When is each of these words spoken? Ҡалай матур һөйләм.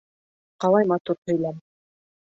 Ҡалай 0.65 0.89
матур 0.93 1.19
һөйләм. 1.31 1.63